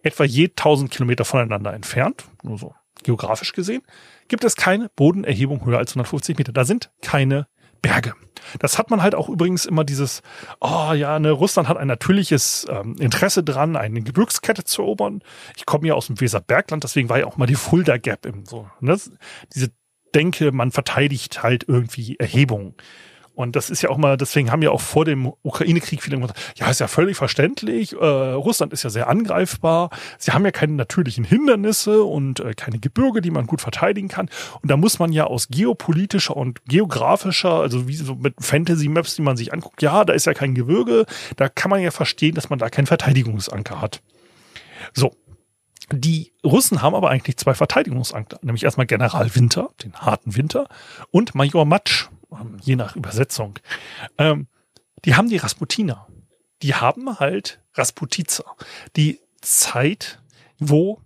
[0.04, 3.82] etwa je 1000 Kilometer voneinander entfernt, nur so geografisch gesehen,
[4.28, 6.52] gibt es keine Bodenerhebung höher als 150 Meter.
[6.52, 7.47] Da sind keine
[7.82, 8.13] Berge.
[8.60, 10.21] Das hat man halt auch übrigens immer dieses,
[10.60, 15.23] oh ja, ne, Russland hat ein natürliches ähm, Interesse dran, eine Gebirgskette zu erobern.
[15.56, 18.45] Ich komme ja aus dem Weserbergland, deswegen war ja auch mal die Fulda Gap im
[18.45, 18.69] so.
[18.80, 18.97] Ne?
[19.54, 19.71] Diese
[20.13, 22.76] Denke, man verteidigt halt irgendwie Erhebungen.
[23.36, 26.39] Und das ist ja auch mal, deswegen haben ja auch vor dem Ukraine-Krieg viele gesagt,
[26.56, 30.74] ja, ist ja völlig verständlich, äh, Russland ist ja sehr angreifbar, sie haben ja keine
[30.74, 34.30] natürlichen Hindernisse und äh, keine Gebirge, die man gut verteidigen kann.
[34.62, 39.24] Und da muss man ja aus geopolitischer und geografischer, also wie so mit Fantasy-Maps, die
[39.24, 42.52] man sich anguckt, ja, da ist ja kein Gebirge, da kann man ja verstehen, dass
[42.52, 44.02] man da keinen Verteidigungsanker hat.
[44.93, 45.15] So,
[45.91, 50.67] die Russen haben aber eigentlich zwei Verteidigungsanker, nämlich erstmal General Winter, den harten Winter,
[51.12, 52.10] und Major Matsch,
[52.62, 53.60] je nach Übersetzung.
[54.17, 54.48] Ähm,
[55.06, 56.08] die haben die Rasputiner.
[56.62, 58.46] Die haben halt Rasputizer.
[58.96, 60.22] Die Zeit,
[60.60, 61.02] wo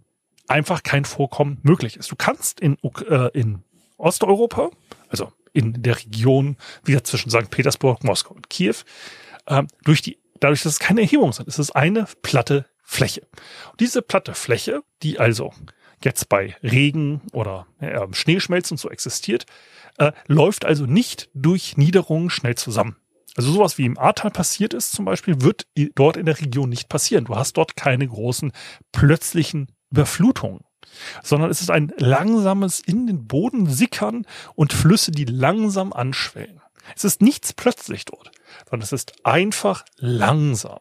[0.47, 2.11] einfach kein Vorkommen möglich ist.
[2.11, 2.77] Du kannst in,
[3.09, 3.63] äh, in
[3.97, 4.69] Osteuropa,
[5.09, 7.49] also in der Region wieder zwischen St.
[7.49, 8.75] Petersburg, Moskau und Kiew,
[9.47, 13.27] ähm, durch die, dadurch, dass es keine Erhebung sind, ist es eine platte Fläche.
[13.71, 15.51] Und diese platte Fläche, die also
[16.03, 19.45] jetzt bei Regen oder äh, Schneeschmelzen so existiert,
[19.97, 22.97] äh, läuft also nicht durch Niederungen schnell zusammen.
[23.35, 26.89] Also sowas wie im Ahrtal passiert ist zum Beispiel, wird dort in der Region nicht
[26.89, 27.25] passieren.
[27.25, 28.51] Du hast dort keine großen
[28.91, 30.61] plötzlichen Überflutungen,
[31.23, 36.61] sondern es ist ein langsames in den Boden sickern und Flüsse, die langsam anschwellen.
[36.95, 38.31] Es ist nichts plötzlich dort,
[38.69, 40.79] sondern es ist einfach langsam.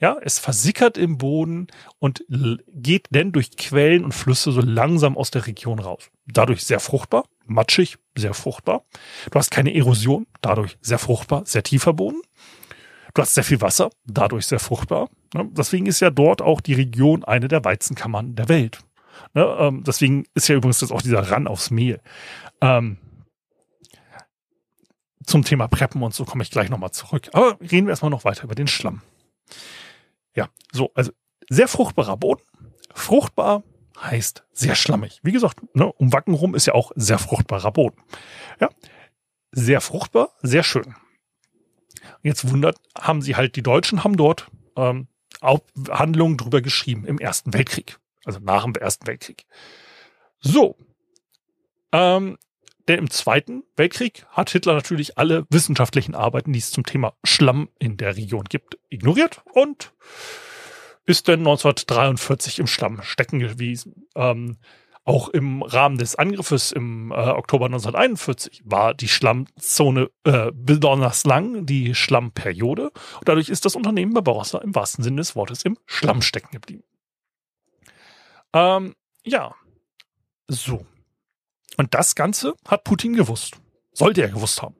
[0.00, 1.68] Ja, es versickert im Boden
[1.98, 6.10] und geht dann durch Quellen und Flüsse so langsam aus der Region raus.
[6.26, 8.84] Dadurch sehr fruchtbar, matschig, sehr fruchtbar.
[9.30, 12.20] Du hast keine Erosion, dadurch sehr fruchtbar, sehr tiefer Boden.
[13.14, 15.08] Du hast sehr viel Wasser, dadurch sehr fruchtbar.
[15.32, 18.80] Deswegen ist ja dort auch die Region eine der Weizenkammern der Welt.
[19.34, 22.00] Ähm, deswegen ist ja übrigens jetzt auch dieser Ran aufs Mehl.
[22.60, 22.98] Ähm,
[25.24, 27.30] zum Thema Preppen und so komme ich gleich nochmal zurück.
[27.32, 29.02] Aber reden wir erstmal noch weiter über den Schlamm.
[30.34, 31.12] Ja, so, also
[31.48, 32.42] sehr fruchtbarer Boden.
[32.94, 33.62] Fruchtbar
[34.00, 35.20] heißt sehr schlammig.
[35.22, 38.02] Wie gesagt, ne, um Wacken rum ist ja auch sehr fruchtbarer Boden.
[38.60, 38.70] Ja,
[39.52, 40.94] sehr fruchtbar, sehr schön.
[42.22, 45.08] Jetzt wundert, haben sie halt, die Deutschen haben dort ähm,
[45.40, 47.98] auch Handlungen drüber geschrieben im Ersten Weltkrieg.
[48.24, 49.46] Also nach dem Ersten Weltkrieg.
[50.40, 50.76] So.
[51.92, 52.38] Ähm,
[52.88, 57.70] denn im Zweiten Weltkrieg hat Hitler natürlich alle wissenschaftlichen Arbeiten, die es zum Thema Schlamm
[57.78, 59.92] in der Region gibt, ignoriert und
[61.06, 64.06] ist dann 1943 im Schlamm stecken gewesen.
[64.14, 64.56] Ähm,
[65.04, 71.66] auch im Rahmen des Angriffes im äh, Oktober 1941 war die Schlammzone äh, besonders lang,
[71.66, 72.84] die Schlammperiode.
[72.84, 76.84] Und dadurch ist das Unternehmen Barbarossa im wahrsten Sinne des Wortes im Schlamm stecken geblieben.
[78.54, 79.54] Ähm, ja,
[80.48, 80.86] so.
[81.76, 83.56] Und das Ganze hat Putin gewusst.
[83.92, 84.76] Sollte er gewusst haben.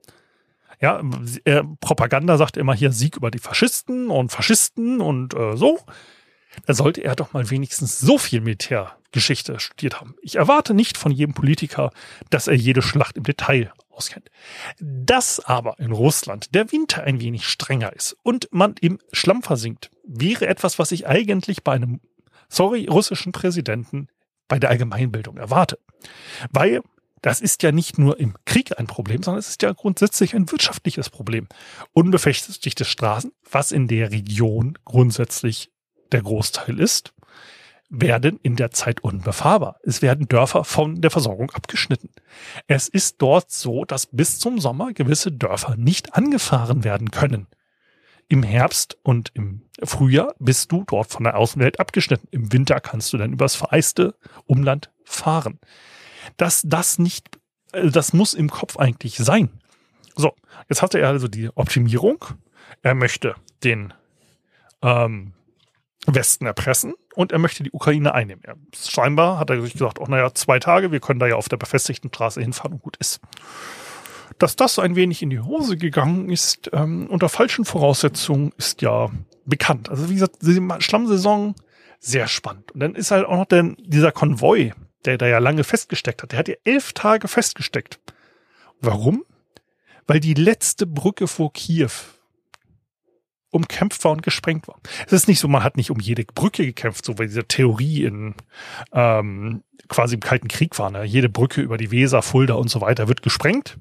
[0.81, 1.03] Ja,
[1.45, 5.79] er, Propaganda sagt immer hier Sieg über die Faschisten und Faschisten und äh, so
[6.67, 10.15] da sollte er doch mal wenigstens so viel Militärgeschichte studiert haben.
[10.23, 11.91] Ich erwarte nicht von jedem Politiker,
[12.31, 14.31] dass er jede Schlacht im Detail auskennt.
[14.79, 19.91] Dass aber in Russland der Winter ein wenig strenger ist und man im Schlamm versinkt,
[20.05, 22.01] wäre etwas, was ich eigentlich bei einem,
[22.49, 24.09] sorry, russischen Präsidenten
[24.49, 25.79] bei der Allgemeinbildung erwarte.
[26.51, 26.83] Weil
[27.25, 30.51] das ist ja nicht nur im Krieg ein Problem, sondern es ist ja grundsätzlich ein
[30.51, 31.49] wirtschaftliches Problem.
[31.95, 35.73] Unbefestigte Straßen, was in der Region grundsätzlich
[36.13, 37.15] der Großteil ist,
[37.89, 39.79] werden in der Zeit unbefahrbar.
[39.85, 42.11] Es werden Dörfer von der Versorgung abgeschnitten.
[42.67, 47.47] Es ist dort so, dass bis zum Sommer gewisse Dörfer nicht angefahren werden können.
[48.29, 52.29] Im Herbst und im Frühjahr bist du dort von der Außenwelt abgeschnitten.
[52.33, 55.59] Im Winter kannst du dann übers vereiste Umland fahren.
[56.37, 57.29] Dass das nicht,
[57.73, 59.51] äh, das muss im Kopf eigentlich sein.
[60.17, 60.35] So,
[60.69, 62.25] jetzt hatte er also die Optimierung.
[62.83, 63.93] Er möchte den
[64.83, 65.33] ähm,
[66.07, 68.45] Westen erpressen und er möchte die Ukraine einnehmen.
[68.45, 71.49] Er, scheinbar hat er sich gesagt, oh naja, zwei Tage, wir können da ja auf
[71.49, 73.21] der befestigten Straße hinfahren und gut ist.
[74.39, 79.11] Dass das ein wenig in die Hose gegangen ist, ähm, unter falschen Voraussetzungen, ist ja
[79.47, 79.89] bekannt.
[79.89, 81.55] Also wie gesagt, die Schlammsaison,
[82.01, 82.73] sehr spannend.
[82.73, 84.73] Und dann ist halt auch noch der, dieser Konvoi,
[85.05, 88.01] der da ja lange festgesteckt hat, der hat ja elf Tage festgesteckt.
[88.81, 89.25] Warum?
[90.07, 91.91] Weil die letzte Brücke vor Kiew
[93.51, 94.81] umkämpft war und gesprengt war.
[95.07, 98.05] Es ist nicht so, man hat nicht um jede Brücke gekämpft, so wie diese Theorie
[98.05, 98.35] in
[98.93, 100.91] ähm, quasi im Kalten Krieg war.
[100.91, 101.05] Ne?
[101.05, 103.79] Jede Brücke über die Weser, Fulda und so weiter wird gesprengt.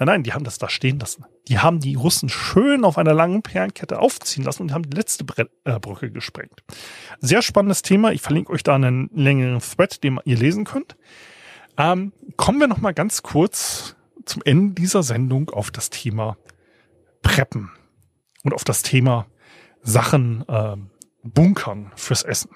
[0.00, 1.26] Nein, nein, die haben das da stehen lassen.
[1.46, 5.24] Die haben die Russen schön auf einer langen Perlenkette aufziehen lassen und haben die letzte
[5.24, 6.64] Bre äh, Brücke gesprengt.
[7.20, 8.10] Sehr spannendes Thema.
[8.10, 10.96] Ich verlinke euch da einen längeren Thread, den ihr lesen könnt.
[11.76, 16.38] Ähm, kommen wir noch mal ganz kurz zum Ende dieser Sendung auf das Thema
[17.20, 17.70] Preppen
[18.42, 19.26] und auf das Thema
[19.82, 20.76] Sachen äh,
[21.22, 22.48] bunkern fürs Essen.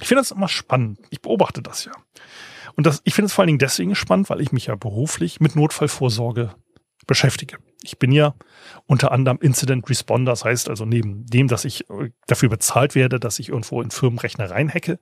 [0.00, 0.98] Ich finde das immer spannend.
[1.10, 1.92] Ich beobachte das ja.
[2.76, 5.40] Und das, ich finde es vor allen Dingen deswegen spannend, weil ich mich ja beruflich
[5.40, 6.54] mit Notfallvorsorge
[7.06, 7.58] beschäftige.
[7.82, 8.34] Ich bin ja
[8.86, 13.20] unter anderem Incident Responder, das heißt also neben dem, dass ich äh, dafür bezahlt werde,
[13.20, 14.98] dass ich irgendwo in Firmenrechner reinhacke,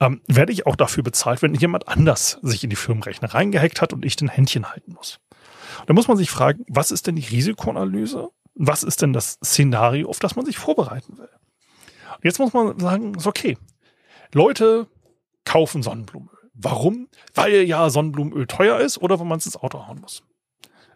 [0.00, 3.92] ähm, werde ich auch dafür bezahlt, wenn jemand anders sich in die Firmenrechner reingehackt hat
[3.92, 5.18] und ich den Händchen halten muss.
[5.86, 8.28] Da muss man sich fragen, was ist denn die Risikoanalyse?
[8.54, 11.28] Was ist denn das Szenario, auf das man sich vorbereiten will?
[12.16, 13.56] Und jetzt muss man sagen, ist okay.
[14.34, 14.88] Leute
[15.44, 16.39] kaufen Sonnenblumenöl.
[16.62, 17.08] Warum?
[17.34, 20.22] Weil ja Sonnenblumenöl teuer ist oder weil man es ins Auto hauen muss.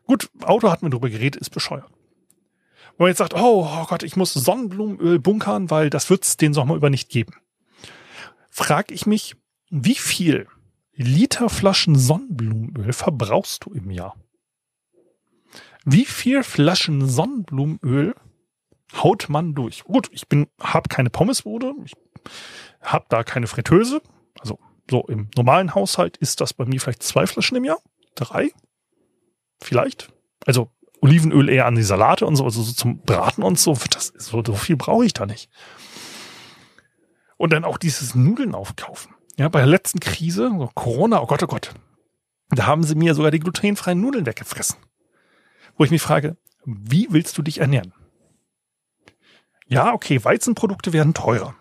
[0.07, 1.91] Gut, Auto hatten wir drüber geredet, ist bescheuert.
[2.97, 6.37] Wenn man jetzt sagt, oh, oh Gott, ich muss Sonnenblumenöl bunkern, weil das wird es
[6.37, 7.33] den Sommer über nicht geben.
[8.51, 9.37] Frag ich mich,
[9.71, 10.47] wie viel
[10.93, 14.17] Liter Flaschen Sonnenblumenöl verbrauchst du im Jahr?
[15.85, 18.15] Wie viel Flaschen Sonnenblumenöl
[18.95, 19.85] haut man durch?
[19.85, 21.95] Gut, ich bin, habe keine Pommesbude, ich
[22.81, 24.03] habe da keine Fritteuse.
[24.91, 27.79] So im normalen Haushalt ist das bei mir vielleicht zwei Flaschen im Jahr,
[28.15, 28.51] drei,
[29.61, 30.13] vielleicht.
[30.47, 30.71] Also
[31.01, 33.77] Olivenöl eher an die Salate und so, also so zum Braten und so.
[33.91, 35.51] Das, so, so viel brauche ich da nicht.
[37.37, 39.15] Und dann auch dieses Nudeln aufkaufen.
[39.37, 41.75] Ja, bei der letzten Krise, so Corona, oh Gott, oh Gott,
[42.51, 44.77] da haben sie mir sogar die glutenfreien Nudeln weggefressen.
[45.77, 47.93] Wo ich mich frage, wie willst du dich ernähren?
[49.67, 51.57] Ja, okay, Weizenprodukte werden teurer.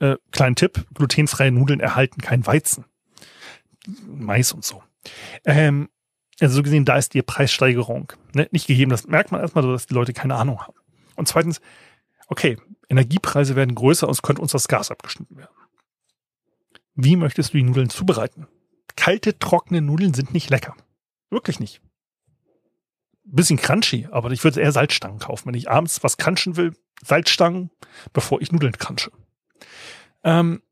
[0.00, 2.84] Äh, kleinen Tipp, glutenfreie Nudeln erhalten kein Weizen.
[4.06, 4.82] Mais und so.
[5.44, 5.88] Ähm,
[6.40, 8.90] also so gesehen, da ist die Preissteigerung ne, nicht gegeben.
[8.90, 10.76] Das merkt man erstmal so, dass die Leute keine Ahnung haben.
[11.14, 11.60] Und zweitens,
[12.28, 15.54] okay, Energiepreise werden größer und es könnte uns das Gas abgeschnitten werden.
[16.94, 18.46] Wie möchtest du die Nudeln zubereiten?
[18.96, 20.74] Kalte, trockene Nudeln sind nicht lecker.
[21.30, 21.80] Wirklich nicht.
[23.24, 25.46] Bisschen crunchy, aber ich würde eher Salzstangen kaufen.
[25.48, 27.70] Wenn ich abends was crunchen will, Salzstangen,
[28.12, 29.10] bevor ich Nudeln crunche.
[30.24, 30.62] Ähm,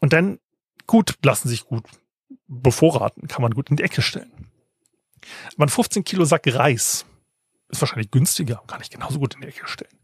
[0.00, 0.38] und dann,
[0.86, 1.84] gut, lassen sich gut
[2.46, 4.50] bevorraten, kann man gut in die Ecke stellen.
[5.58, 7.04] Ein 15 Kilo Sack Reis
[7.68, 9.98] ist wahrscheinlich günstiger, kann ich genauso gut in die Ecke stellen.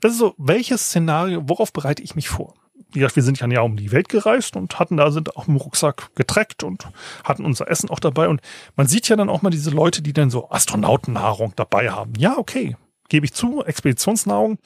[0.00, 2.54] Das ist so, welches Szenario, worauf bereite ich mich vor?
[2.90, 5.56] Wie gesagt, wir sind ja um die Welt gereist und hatten da, sind auch im
[5.56, 6.88] Rucksack getreckt und
[7.24, 8.28] hatten unser Essen auch dabei.
[8.28, 8.42] Und
[8.76, 12.12] man sieht ja dann auch mal diese Leute, die dann so Astronautennahrung dabei haben.
[12.18, 12.76] Ja, okay,
[13.08, 14.58] gebe ich zu, Expeditionsnahrung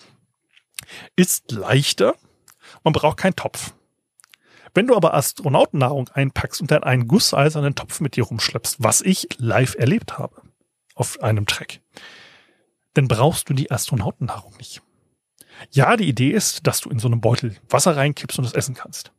[1.15, 2.15] ist leichter.
[2.85, 3.75] Man braucht keinen Topf.
[4.75, 9.29] Wenn du aber Astronautennahrung einpackst und dann einen gusseisernen Topf mit dir rumschleppst, was ich
[9.39, 10.43] live erlebt habe
[10.95, 11.81] auf einem Track,
[12.95, 14.83] dann brauchst du die Astronautennahrung nicht.
[15.71, 18.75] Ja, die Idee ist, dass du in so einem Beutel Wasser reinkippst und das essen
[18.75, 19.13] kannst.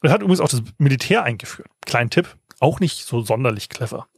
[0.00, 1.68] Das hat übrigens auch das Militär eingeführt.
[1.84, 4.08] Kleinen Tipp, auch nicht so sonderlich clever.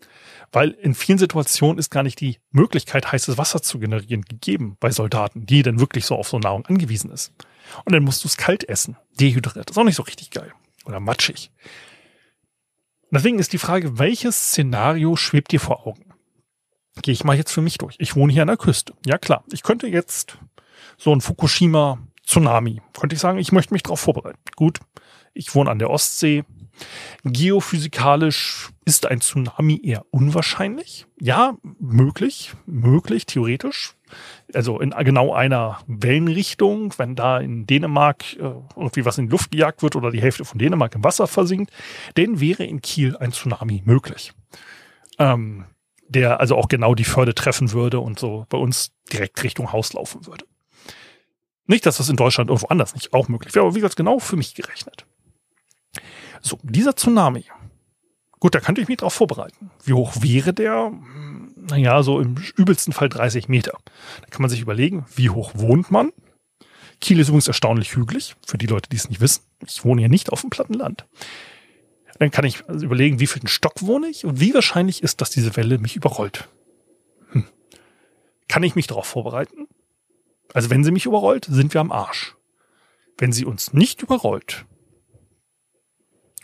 [0.53, 4.91] Weil in vielen Situationen ist gar nicht die Möglichkeit, heißes Wasser zu generieren, gegeben bei
[4.91, 7.33] Soldaten, die dann wirklich so auf so Nahrung angewiesen ist.
[7.85, 8.97] Und dann musst du es kalt essen.
[9.19, 9.71] Dehydriert.
[9.71, 10.53] Ist auch nicht so richtig geil.
[10.85, 11.51] Oder matschig.
[13.11, 16.15] Deswegen ist die Frage, welches Szenario schwebt dir vor Augen?
[17.01, 17.97] Gehe ich mal jetzt für mich durch.
[17.99, 18.95] Ich wohne hier an der Küste.
[19.07, 20.39] Ja klar, ich könnte jetzt
[20.99, 24.39] so ein Fukushima Tsunami, könnte ich sagen, ich möchte mich darauf vorbereiten.
[24.57, 24.81] Gut,
[25.35, 26.45] ich wohne an der Ostsee,
[27.25, 31.07] Geophysikalisch ist ein Tsunami eher unwahrscheinlich.
[31.21, 33.95] Ja, möglich, möglich, theoretisch.
[34.53, 39.53] Also in genau einer Wellenrichtung, wenn da in Dänemark äh, irgendwie was in die Luft
[39.53, 41.73] gejagt wird oder die Hälfte von Dänemark im Wasser versinkt,
[42.15, 44.33] dann wäre in Kiel ein Tsunami möglich.
[45.19, 45.67] Ähm,
[46.09, 49.93] der also auch genau die Förde treffen würde und so bei uns direkt Richtung Haus
[49.93, 50.45] laufen würde.
[51.67, 54.19] Nicht, dass das in Deutschland irgendwo anders nicht auch möglich wäre, aber wie gesagt, genau
[54.19, 55.07] für mich gerechnet.
[56.43, 57.45] So, dieser Tsunami.
[58.41, 59.71] Gut, da könnte ich mich darauf vorbereiten.
[59.85, 60.93] Wie hoch wäre der?
[61.55, 63.79] Naja, so im übelsten Fall 30 Meter.
[64.21, 66.13] Da kann man sich überlegen, wie hoch wohnt man?
[67.01, 69.43] Kiel ist übrigens erstaunlich hügelig, für die Leute, die es nicht wissen.
[69.65, 71.07] Ich wohne ja nicht auf dem Plattenland.
[72.19, 75.57] Dann kann ich überlegen, wie viel Stock wohne ich und wie wahrscheinlich ist, dass diese
[75.57, 76.49] Welle mich überrollt.
[77.31, 77.47] Hm.
[78.49, 79.69] Kann ich mich darauf vorbereiten?
[80.53, 82.37] Also wenn sie mich überrollt, sind wir am Arsch.
[83.19, 84.67] Wenn sie uns nicht überrollt,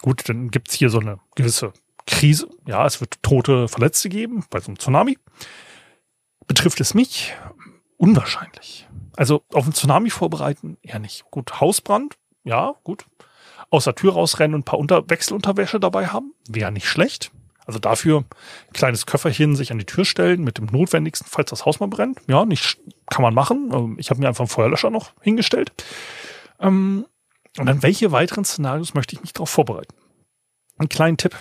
[0.00, 1.72] Gut, dann gibt's hier so eine gewisse
[2.06, 2.48] Krise.
[2.66, 5.18] Ja, es wird tote Verletzte geben bei so einem Tsunami.
[6.46, 7.34] Betrifft es mich?
[7.96, 8.88] Unwahrscheinlich.
[9.16, 10.78] Also auf einen Tsunami vorbereiten?
[10.82, 11.24] Eher nicht.
[11.30, 12.16] Gut, Hausbrand?
[12.44, 13.06] Ja, gut.
[13.70, 16.32] Aus der Tür rausrennen und ein paar Unter Wechselunterwäsche dabei haben?
[16.48, 17.32] Wäre nicht schlecht.
[17.66, 21.66] Also dafür ein kleines Köfferchen sich an die Tür stellen mit dem Notwendigsten, falls das
[21.66, 22.20] Haus mal brennt.
[22.26, 22.78] Ja, nicht,
[23.10, 23.70] kann man machen.
[23.74, 25.72] Ähm, ich habe mir einfach einen Feuerlöscher noch hingestellt.
[26.60, 27.04] Ähm,
[27.58, 29.94] und dann, welche weiteren Szenarios möchte ich mich darauf vorbereiten?
[30.78, 31.36] Ein kleinen Tipp.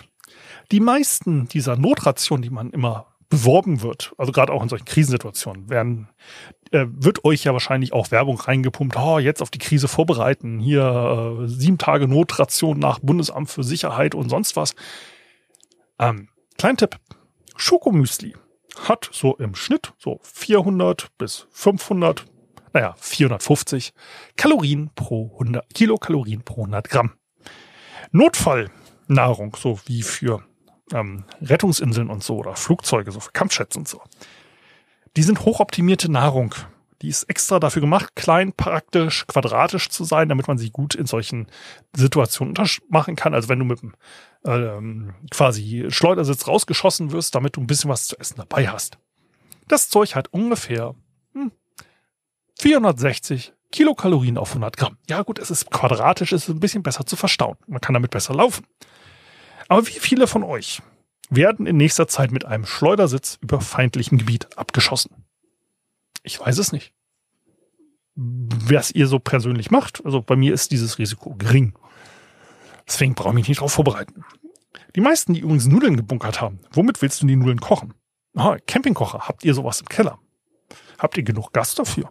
[0.71, 5.69] Die meisten dieser Notrationen, die man immer beworben wird, also gerade auch in solchen Krisensituationen,
[5.69, 6.09] werden,
[6.71, 11.39] äh, wird euch ja wahrscheinlich auch Werbung reingepumpt, oh, jetzt auf die Krise vorbereiten, hier
[11.43, 14.75] äh, sieben Tage Notration nach Bundesamt für Sicherheit und sonst was.
[15.99, 16.97] Ähm, kleinen Tipp,
[17.57, 18.35] Schokomüsli
[18.79, 22.25] hat so im Schnitt so 400 bis 500,
[22.73, 23.93] naja, 450
[24.35, 27.13] Kalorien pro 100, Kilokalorien pro 100 Gramm.
[28.11, 30.43] Notfallnahrung, so wie für
[30.93, 34.01] ähm, Rettungsinseln und so oder Flugzeuge, so für Kampfschätze und so.
[35.15, 36.53] Die sind hochoptimierte Nahrung.
[37.01, 41.05] Die ist extra dafür gemacht, klein, praktisch, quadratisch zu sein, damit man sie gut in
[41.05, 41.47] solchen
[41.95, 42.55] Situationen
[42.89, 43.35] machen kann.
[43.35, 43.93] Also wenn du mit dem
[44.45, 48.97] ähm, quasi Schleudersitz rausgeschossen wirst, damit du ein bisschen was zu essen dabei hast.
[49.67, 50.95] Das Zeug hat ungefähr
[51.33, 51.51] hm,
[52.59, 54.97] 460 Kilokalorien auf 100 Gramm.
[55.09, 57.57] Ja gut, es ist quadratisch, es ist ein bisschen besser zu verstauen.
[57.67, 58.65] Man kann damit besser laufen.
[59.67, 60.81] Aber wie viele von euch
[61.29, 65.25] werden in nächster Zeit mit einem Schleudersitz über feindlichem Gebiet abgeschossen?
[66.23, 66.93] Ich weiß es nicht.
[68.15, 71.73] Was ihr so persönlich macht, also bei mir ist dieses Risiko gering.
[72.87, 74.23] Deswegen brauche ich mich nicht darauf vorbereiten.
[74.95, 77.93] Die meisten, die übrigens Nudeln gebunkert haben, womit willst du die Nudeln kochen?
[78.35, 80.19] Ah, Campingkocher, habt ihr sowas im Keller?
[80.97, 82.09] Habt ihr genug Gas dafür?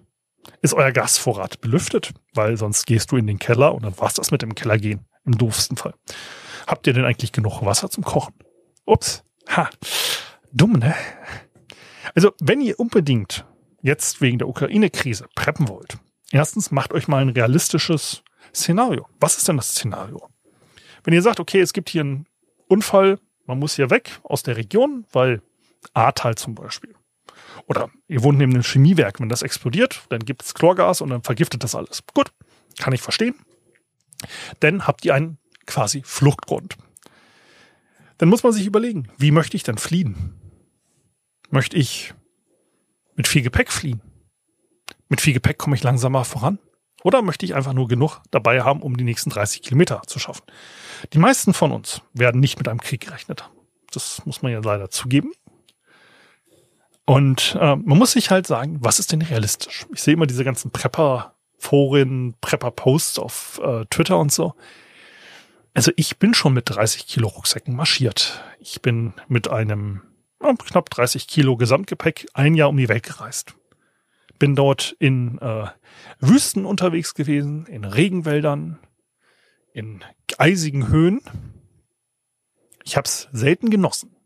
[0.62, 2.12] Ist euer Gasvorrat belüftet?
[2.35, 5.06] Weil sonst gehst du in den Keller und dann war's das mit dem Keller gehen.
[5.24, 5.94] Im doofsten Fall.
[6.66, 8.35] Habt ihr denn eigentlich genug Wasser zum Kochen?
[8.85, 9.22] Ups.
[9.48, 9.68] Ha.
[10.52, 10.94] Dumm, ne?
[12.14, 13.44] Also, wenn ihr unbedingt
[13.82, 15.98] jetzt wegen der Ukraine-Krise preppen wollt,
[16.30, 18.22] erstens macht euch mal ein realistisches
[18.54, 19.06] Szenario.
[19.20, 20.28] Was ist denn das Szenario?
[21.04, 22.26] Wenn ihr sagt, okay, es gibt hier einen
[22.68, 25.42] Unfall, man muss hier weg aus der Region, weil
[25.94, 26.94] Ahrtal zum Beispiel.
[27.66, 29.20] Oder ihr wohnt neben einem Chemiewerk.
[29.20, 32.03] Wenn das explodiert, dann gibt es Chlorgas und dann vergiftet das alles.
[32.14, 32.33] Gut,
[32.79, 33.35] kann ich verstehen.
[34.61, 36.77] Dann habt ihr einen quasi Fluchtgrund.
[38.18, 40.35] Dann muss man sich überlegen, wie möchte ich denn fliehen?
[41.51, 42.14] Möchte ich
[43.14, 44.01] mit viel Gepäck fliehen?
[45.09, 46.59] Mit viel Gepäck komme ich langsamer voran?
[47.03, 50.42] Oder möchte ich einfach nur genug dabei haben, um die nächsten 30 Kilometer zu schaffen?
[51.12, 53.49] Die meisten von uns werden nicht mit einem Krieg gerechnet.
[53.92, 55.33] Das muss man ja leider zugeben.
[57.07, 59.87] Und äh, man muss sich halt sagen, was ist denn realistisch?
[59.95, 64.55] Ich sehe immer diese ganzen Prepper-Foren, Prepper-Posts auf äh, Twitter und so.
[65.73, 68.42] Also ich bin schon mit 30 Kilo Rucksäcken marschiert.
[68.59, 70.03] Ich bin mit einem
[70.40, 73.55] äh, knapp 30 Kilo Gesamtgepäck ein Jahr um die Welt gereist.
[74.40, 75.66] Bin dort in äh,
[76.19, 78.81] Wüsten unterwegs gewesen, in Regenwäldern,
[79.73, 80.03] in
[80.38, 81.21] eisigen Höhen.
[82.83, 84.16] Ich habe es selten genossen.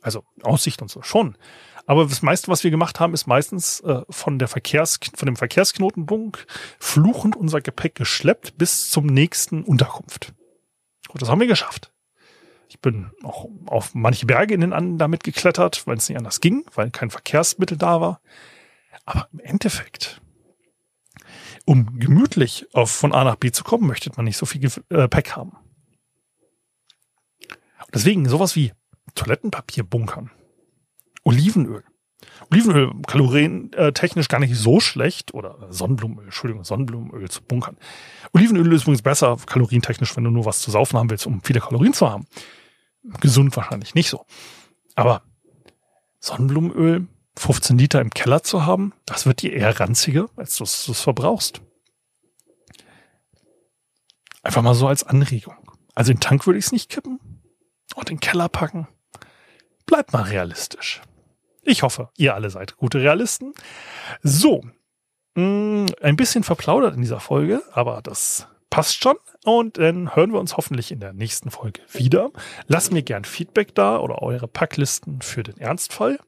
[0.00, 1.36] Also Aussicht und so schon.
[1.86, 5.36] Aber das meiste, was wir gemacht haben, ist meistens äh, von der Verkehrs von dem
[5.36, 6.46] Verkehrsknotenpunkt
[6.78, 10.32] fluchend unser Gepäck geschleppt bis zum nächsten Unterkunft.
[11.10, 11.92] Und das haben wir geschafft.
[12.68, 16.40] Ich bin auch auf manche Berge in den Anden damit geklettert, weil es nicht anders
[16.40, 18.20] ging, weil kein Verkehrsmittel da war.
[19.04, 20.20] Aber im Endeffekt,
[21.66, 25.28] um gemütlich auf, von A nach B zu kommen, möchte man nicht so viel Gepäck
[25.28, 25.56] äh, haben.
[27.92, 28.72] Deswegen sowas wie
[29.14, 30.30] Toilettenpapier bunkern,
[31.24, 31.84] Olivenöl.
[32.50, 37.76] Olivenöl, kalorientechnisch gar nicht so schlecht, oder Sonnenblumenöl, Entschuldigung, Sonnenblumenöl zu bunkern.
[38.32, 41.60] Olivenöl ist übrigens besser, kalorientechnisch, wenn du nur was zu saufen haben willst, um viele
[41.60, 42.26] Kalorien zu haben.
[43.20, 44.24] Gesund wahrscheinlich nicht so.
[44.94, 45.22] Aber
[46.20, 47.06] Sonnenblumenöl,
[47.36, 51.60] 15 Liter im Keller zu haben, das wird dir eher ranziger, als du es verbrauchst.
[54.42, 55.56] Einfach mal so als Anregung.
[55.94, 57.18] Also den Tank würde ich es nicht kippen
[57.94, 58.88] und den Keller packen.
[59.86, 61.02] Bleibt mal realistisch.
[61.64, 63.54] Ich hoffe, ihr alle seid gute Realisten.
[64.22, 64.62] So,
[65.34, 69.16] mm, ein bisschen verplaudert in dieser Folge, aber das passt schon.
[69.44, 72.30] Und dann hören wir uns hoffentlich in der nächsten Folge wieder.
[72.66, 76.18] Lasst mir gern Feedback da oder eure Packlisten für den Ernstfall.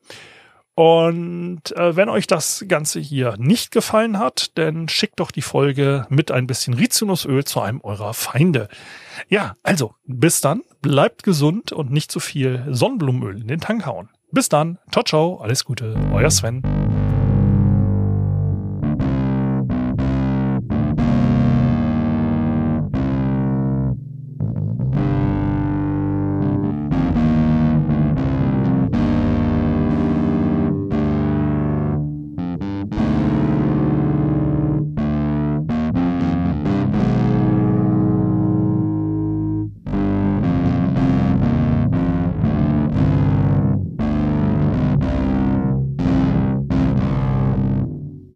[0.75, 6.07] Und äh, wenn euch das Ganze hier nicht gefallen hat, dann schickt doch die Folge
[6.11, 8.69] mit ein bisschen Rizinusöl zu einem eurer Feinde.
[9.31, 14.11] Ja, also bis dann, bleibt gesund und nicht zu viel Sonnenblumenöl in den Tank hauen.
[14.33, 14.79] Bis dann.
[14.93, 15.41] Ciao, ciao.
[15.41, 15.95] Alles Gute.
[16.13, 16.63] Euer Sven.